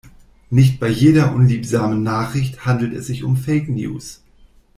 [0.49, 4.23] Nicht bei jeder unliebsamen Nachricht handelt es sich um Fake-News.